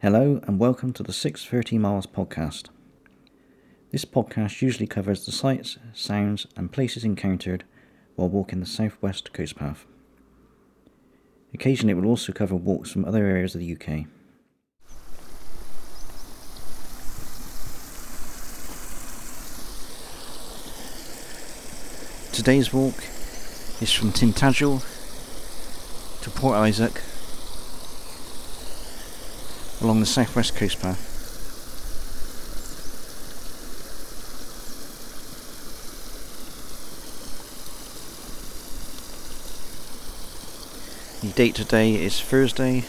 Hello 0.00 0.40
and 0.46 0.60
welcome 0.60 0.92
to 0.92 1.02
the 1.02 1.12
630 1.12 1.76
Miles 1.76 2.06
podcast. 2.06 2.68
This 3.90 4.04
podcast 4.04 4.62
usually 4.62 4.86
covers 4.86 5.26
the 5.26 5.32
sights, 5.32 5.76
sounds, 5.92 6.46
and 6.56 6.70
places 6.70 7.02
encountered 7.02 7.64
while 8.14 8.28
walking 8.28 8.60
the 8.60 8.66
southwest 8.66 9.32
coast 9.32 9.56
path. 9.56 9.86
Occasionally, 11.52 11.90
it 11.90 11.96
will 11.96 12.06
also 12.06 12.32
cover 12.32 12.54
walks 12.54 12.92
from 12.92 13.04
other 13.04 13.26
areas 13.26 13.56
of 13.56 13.60
the 13.60 13.72
UK. 13.72 14.06
Today's 22.32 22.72
walk 22.72 22.94
is 23.80 23.92
from 23.92 24.12
Tintagel 24.12 24.80
to 26.22 26.30
Port 26.30 26.54
Isaac 26.54 27.02
along 29.80 30.00
the 30.00 30.06
southwest 30.06 30.56
coast 30.56 30.80
path. 30.80 31.14
The 41.22 41.28
date 41.28 41.54
today 41.54 41.94
is 41.94 42.20
Thursday, 42.20 42.84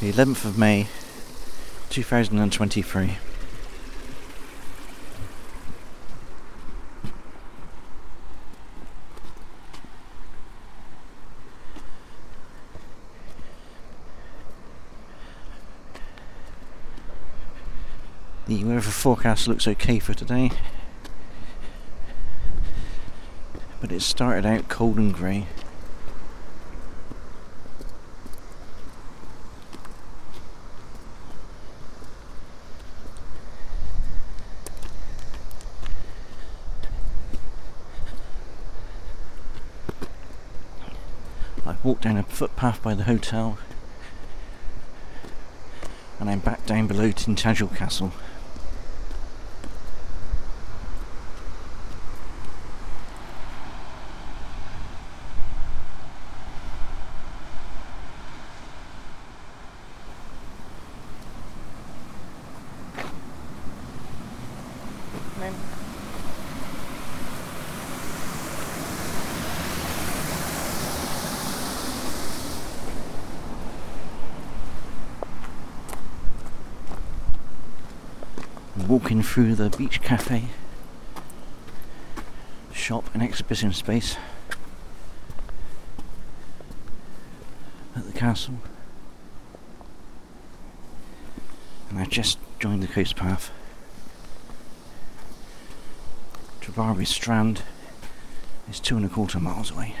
the 0.00 0.12
11th 0.12 0.44
of 0.44 0.58
May 0.58 0.88
2023. 1.90 3.18
The 18.78 18.84
forecast 18.84 19.48
looks 19.48 19.66
okay 19.66 19.98
for 19.98 20.14
today, 20.14 20.52
but 23.80 23.90
it 23.90 24.02
started 24.02 24.46
out 24.46 24.68
cold 24.68 24.98
and 24.98 25.12
grey. 25.12 25.46
Walked 41.82 42.02
down 42.02 42.16
a 42.16 42.22
footpath 42.22 42.82
by 42.82 42.94
the 42.94 43.04
hotel 43.04 43.58
and 46.20 46.28
I'm 46.28 46.40
back 46.40 46.66
down 46.66 46.86
below 46.86 47.10
Tintagel 47.12 47.74
Castle. 47.74 48.12
walking 78.88 79.17
through 79.28 79.54
the 79.54 79.68
beach 79.76 80.00
cafe 80.00 80.44
shop 82.72 83.10
and 83.12 83.22
exhibition 83.22 83.74
space 83.74 84.16
at 87.94 88.06
the 88.06 88.12
castle. 88.12 88.54
And 91.90 91.98
I've 91.98 92.08
just 92.08 92.38
joined 92.58 92.82
the 92.82 92.86
coast 92.86 93.16
path. 93.16 93.50
Trebarwith 96.62 97.08
Strand 97.08 97.62
is 98.70 98.80
two 98.80 98.96
and 98.96 99.04
a 99.04 99.10
quarter 99.10 99.38
miles 99.38 99.70
away 99.70 99.94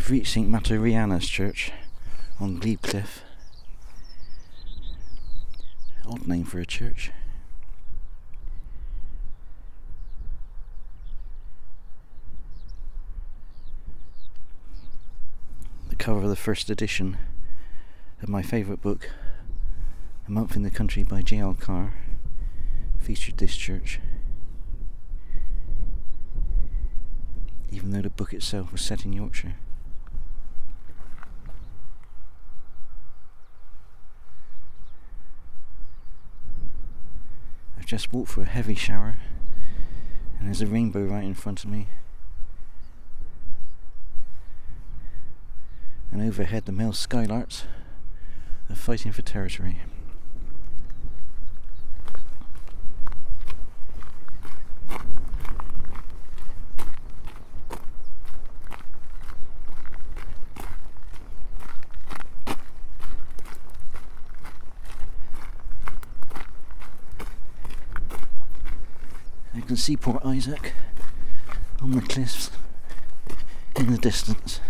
I've 0.00 0.10
reached 0.10 0.32
St 0.32 0.48
Materiana's 0.48 1.28
church 1.28 1.72
on 2.40 2.58
Glebe 2.58 2.80
Cliff. 2.80 3.20
Odd 6.06 6.26
name 6.26 6.44
for 6.44 6.58
a 6.58 6.64
church. 6.64 7.10
The 15.90 15.96
cover 15.96 16.22
of 16.22 16.30
the 16.30 16.34
first 16.34 16.70
edition 16.70 17.18
of 18.22 18.30
my 18.30 18.40
favourite 18.40 18.80
book, 18.80 19.10
A 20.26 20.30
Month 20.30 20.56
in 20.56 20.62
the 20.62 20.70
Country 20.70 21.02
by 21.02 21.20
J.L. 21.20 21.58
Carr, 21.60 21.92
featured 22.98 23.36
this 23.36 23.54
church. 23.54 24.00
Even 27.70 27.90
though 27.90 28.00
the 28.00 28.08
book 28.08 28.32
itself 28.32 28.72
was 28.72 28.80
set 28.80 29.04
in 29.04 29.12
Yorkshire. 29.12 29.56
Just 37.90 38.12
walked 38.12 38.30
through 38.30 38.44
a 38.44 38.46
heavy 38.46 38.76
shower 38.76 39.16
and 40.38 40.46
there's 40.46 40.60
a 40.60 40.66
rainbow 40.66 41.02
right 41.02 41.24
in 41.24 41.34
front 41.34 41.64
of 41.64 41.68
me. 41.68 41.88
And 46.12 46.22
overhead 46.22 46.66
the 46.66 46.72
male 46.72 46.92
skylarks 46.92 47.64
are 48.68 48.76
fighting 48.76 49.10
for 49.10 49.22
territory. 49.22 49.80
Can 69.70 69.76
see 69.76 69.96
Port 69.96 70.26
Isaac 70.26 70.72
on 71.80 71.92
the 71.92 72.00
cliffs 72.00 72.50
in 73.76 73.92
the 73.92 73.98
distance. 73.98 74.60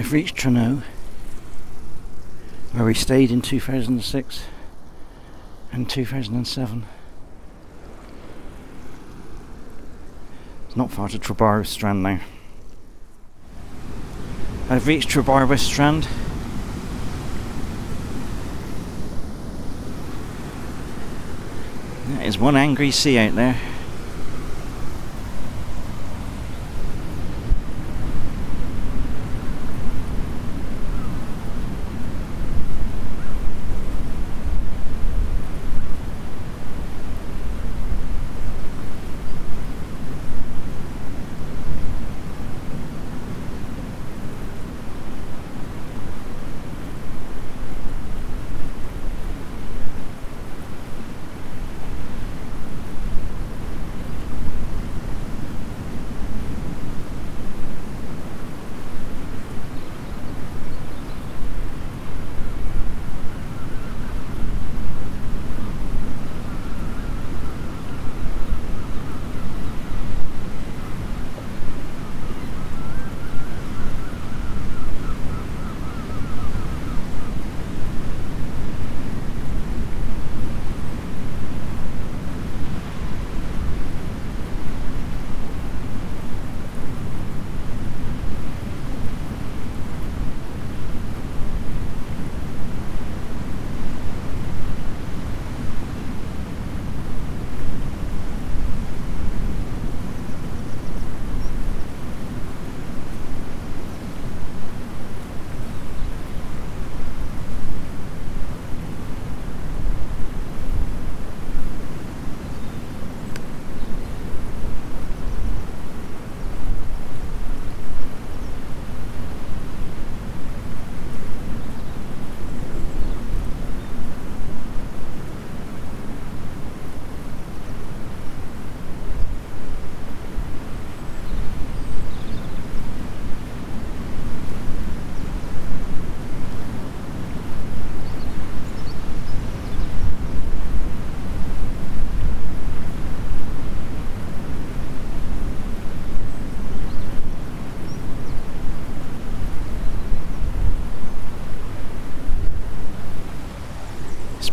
I've 0.00 0.14
reached 0.14 0.36
Trenow, 0.36 0.82
where 2.72 2.86
we 2.86 2.94
stayed 2.94 3.30
in 3.30 3.42
2006 3.42 4.44
and 5.72 5.90
2007. 5.90 6.86
It's 10.66 10.74
not 10.74 10.90
far 10.90 11.10
to 11.10 11.18
Trebarwith 11.18 11.66
Strand 11.66 12.02
now. 12.02 12.20
I've 14.70 14.86
reached 14.86 15.10
Trebarwith 15.10 15.58
Strand. 15.58 16.08
There 22.06 22.26
is 22.26 22.38
one 22.38 22.56
angry 22.56 22.90
sea 22.90 23.18
out 23.18 23.34
there. 23.34 23.69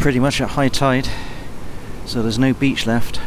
Pretty 0.00 0.18
much 0.18 0.40
at 0.40 0.48
high 0.50 0.68
tide, 0.68 1.06
so 2.06 2.22
there's 2.22 2.38
no 2.38 2.54
beach 2.54 2.86
left. 2.86 3.20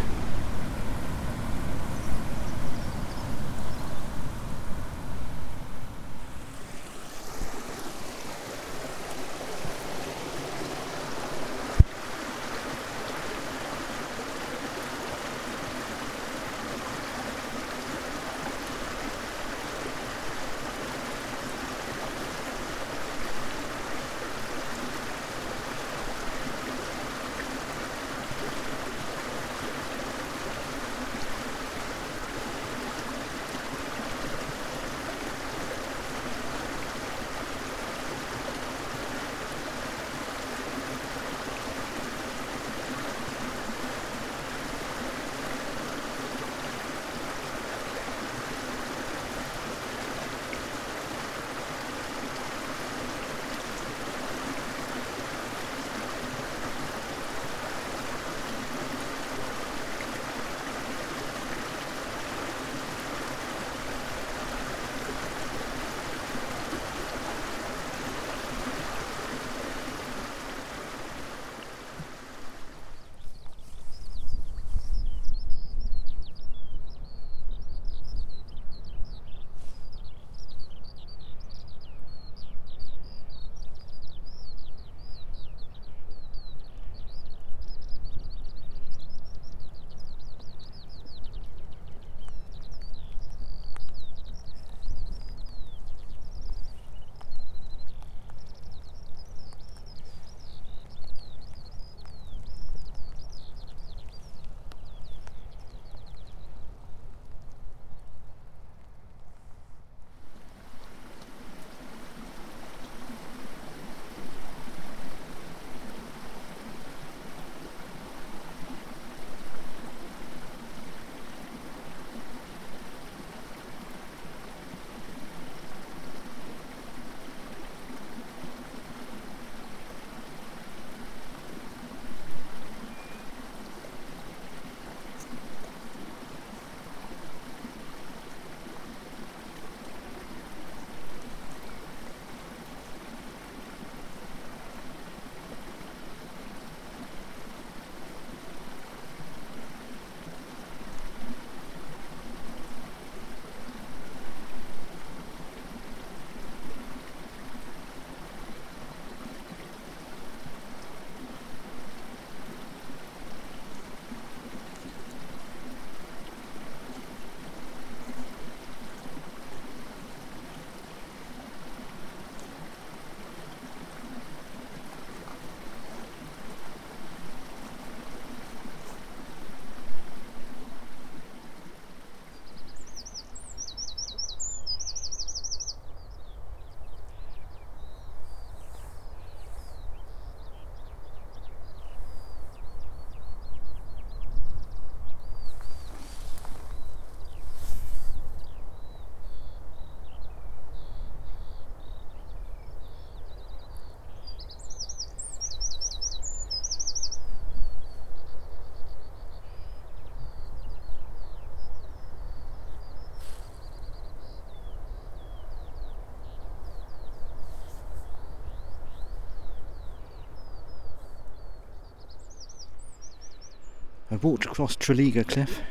I've 224.13 224.23
walked 224.23 224.45
across 224.45 224.75
Treligga 224.75 225.27
Cliff 225.27 225.61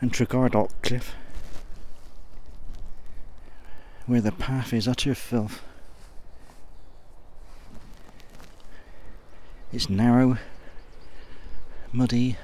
and 0.00 0.12
Tregardock 0.12 0.70
Cliff, 0.80 1.16
where 4.06 4.20
the 4.20 4.30
path 4.30 4.72
is 4.72 4.86
utter 4.86 5.12
filth. 5.16 5.60
It's 9.72 9.90
narrow, 9.90 10.38
muddy, 11.92 12.36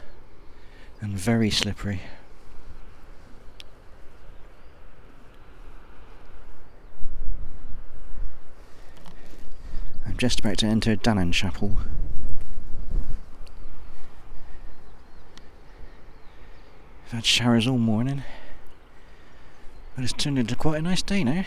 and 1.00 1.16
very 1.16 1.50
slippery. 1.50 2.00
I'm 10.04 10.16
just 10.16 10.40
about 10.40 10.58
to 10.58 10.66
enter 10.66 10.96
Dannon 10.96 11.32
Chapel. 11.32 11.76
I've 17.10 17.14
had 17.14 17.26
showers 17.26 17.66
all 17.66 17.76
morning, 17.76 18.22
but 19.96 20.04
it's 20.04 20.12
turned 20.12 20.38
into 20.38 20.54
quite 20.54 20.78
a 20.78 20.82
nice 20.82 21.02
day 21.02 21.24
now. 21.24 21.44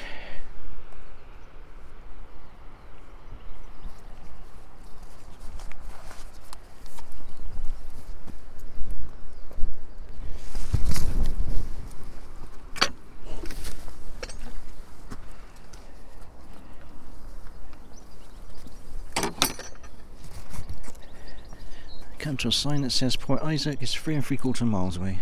Come 22.19 22.35
to 22.35 22.49
a 22.49 22.51
sign 22.51 22.81
that 22.81 22.89
says 22.89 23.15
Port 23.15 23.41
Isaac 23.41 23.81
is 23.81 23.93
three 23.93 24.15
and 24.15 24.25
three 24.25 24.35
quarter 24.35 24.65
miles 24.65 24.97
away. 24.97 25.19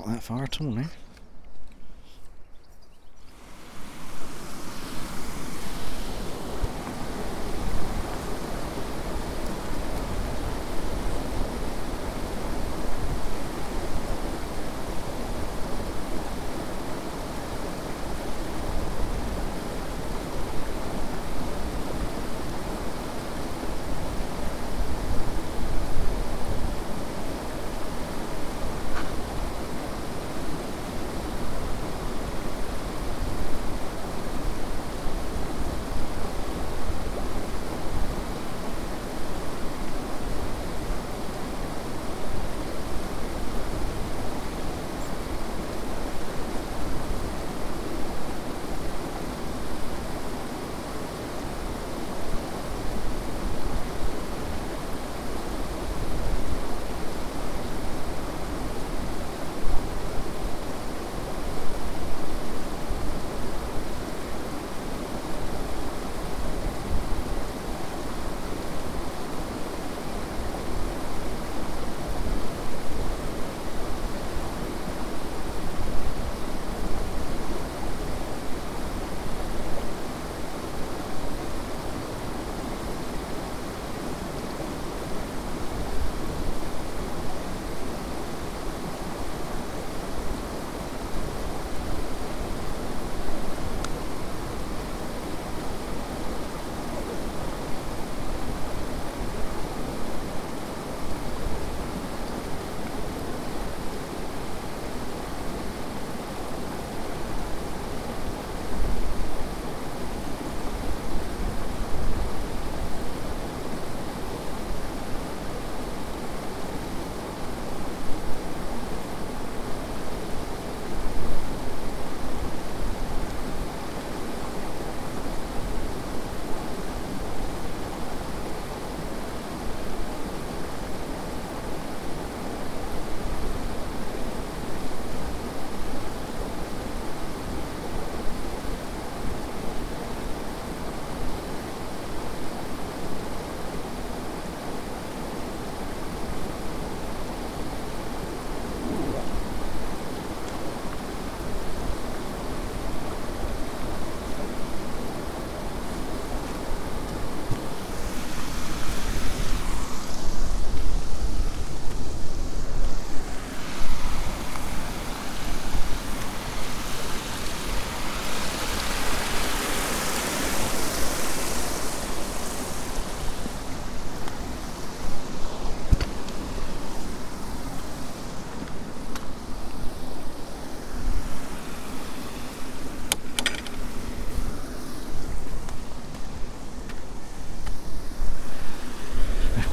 Not 0.00 0.14
that 0.14 0.22
far 0.22 0.44
at 0.44 0.58
all 0.62 0.70
now. 0.70 0.86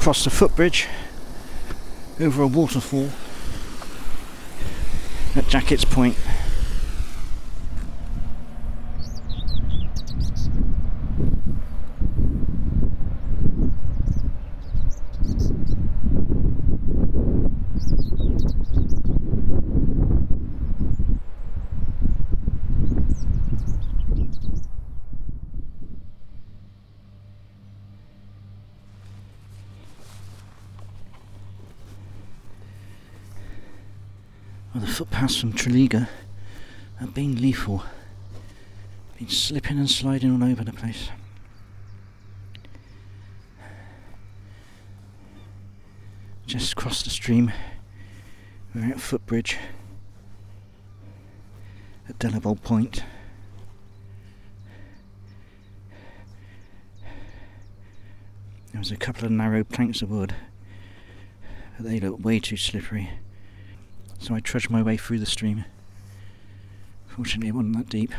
Across 0.08 0.24
the 0.24 0.30
footbridge 0.30 0.88
over 2.18 2.40
a 2.42 2.46
waterfall 2.46 3.10
at 5.36 5.46
Jackets 5.48 5.84
Point. 5.84 6.16
Well, 34.78 34.86
the 34.86 34.92
footpaths 34.92 35.40
from 35.40 35.54
Treligga 35.54 36.08
have 37.00 37.12
been 37.12 37.42
lethal. 37.42 37.82
Been 39.18 39.28
slipping 39.28 39.76
and 39.76 39.90
sliding 39.90 40.30
all 40.30 40.48
over 40.48 40.62
the 40.62 40.72
place. 40.72 41.08
Just 46.46 46.76
crossed 46.76 47.02
the 47.02 47.10
stream. 47.10 47.50
We're 48.72 48.92
at 48.92 49.00
footbridge 49.00 49.58
at 52.08 52.16
Delabole 52.20 52.62
Point. 52.62 53.02
There 58.70 58.78
was 58.78 58.92
a 58.92 58.96
couple 58.96 59.24
of 59.24 59.32
narrow 59.32 59.64
planks 59.64 60.02
of 60.02 60.10
wood, 60.12 60.36
but 61.76 61.84
they 61.84 61.98
looked 61.98 62.20
way 62.20 62.38
too 62.38 62.56
slippery. 62.56 63.10
So 64.18 64.34
I 64.34 64.40
trudged 64.40 64.68
my 64.68 64.82
way 64.82 64.96
through 64.96 65.20
the 65.20 65.26
stream. 65.26 65.64
Fortunately, 67.06 67.48
it 67.48 67.54
wasn't 67.54 67.76
that 67.76 67.88
deep. 67.88 68.12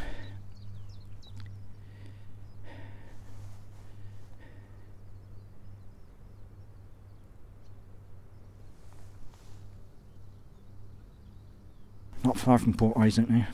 Not 12.24 12.38
far 12.38 12.58
from 12.58 12.74
Port 12.74 12.98
Isaac 12.98 13.30
now. 13.30 13.48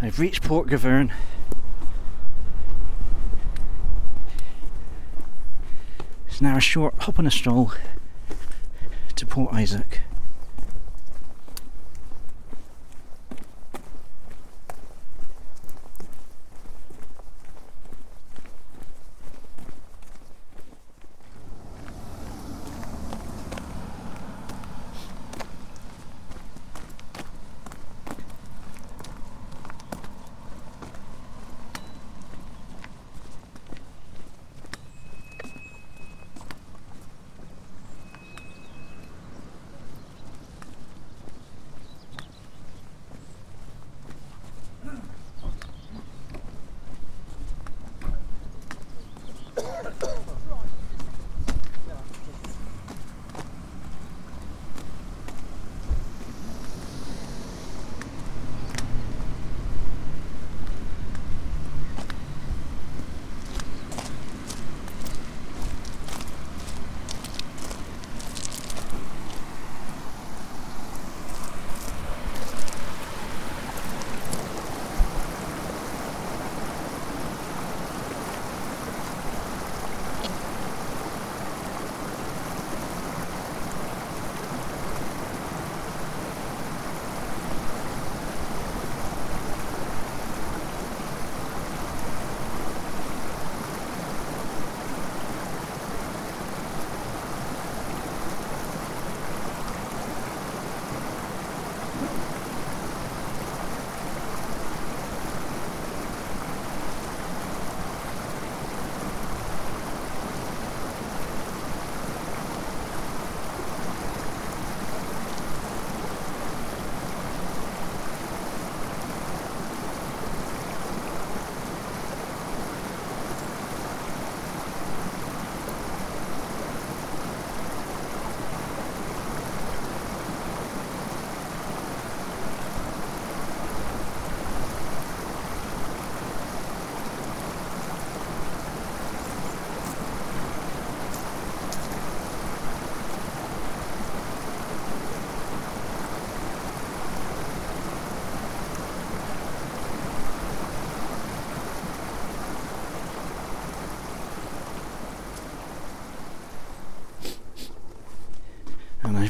I've 0.00 0.20
reached 0.20 0.42
Port 0.42 0.68
Gaverne. 0.68 1.12
Now 6.44 6.58
a 6.58 6.60
short 6.60 6.94
hop 6.98 7.18
and 7.18 7.26
a 7.26 7.30
stroll 7.30 7.72
to 9.16 9.26
Port 9.26 9.54
Isaac. 9.54 9.83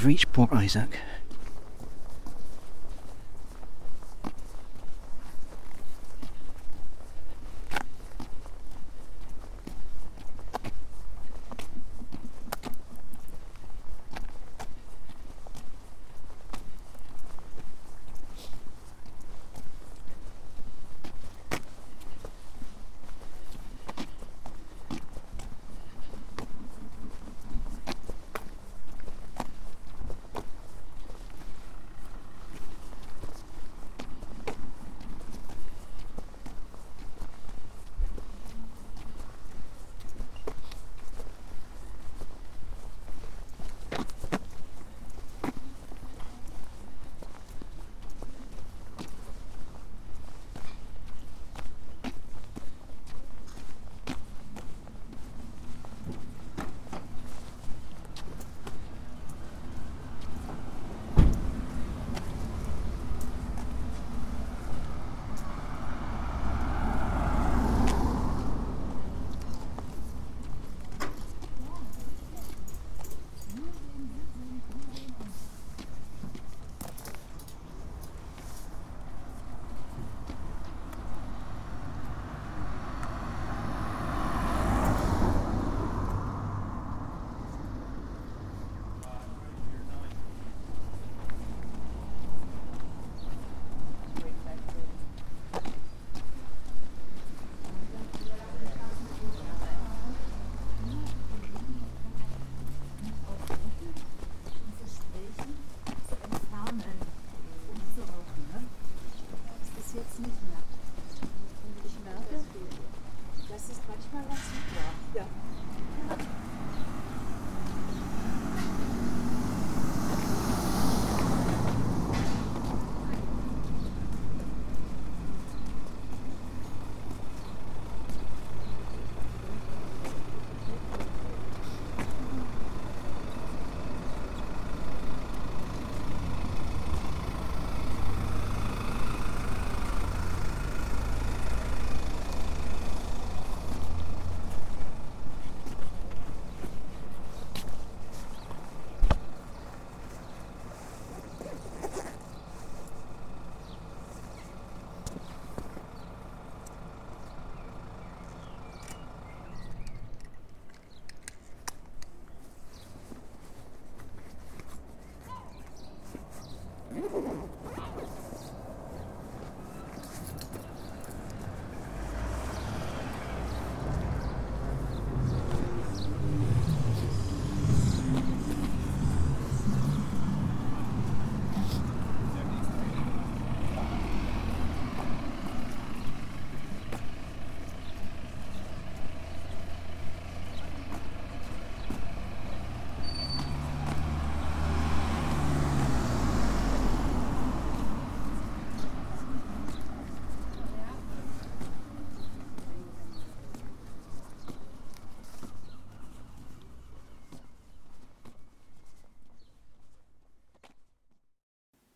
I've 0.05 0.09
reached 0.09 0.35
Port 0.35 0.53
Isaac. 0.53 0.99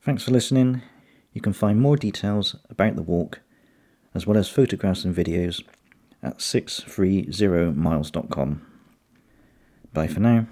Thanks 0.09 0.23
for 0.23 0.31
listening. 0.31 0.81
You 1.35 1.42
can 1.42 1.53
find 1.53 1.79
more 1.79 1.94
details 1.94 2.57
about 2.71 2.97
the 2.97 3.03
walk, 3.03 3.42
as 4.14 4.27
well 4.27 4.38
as 4.38 4.49
photographs 4.49 5.05
and 5.05 5.14
videos, 5.14 5.62
at 6.23 6.38
630miles.com. 6.38 8.66
Bye 9.92 10.07
for 10.07 10.21
now. 10.21 10.47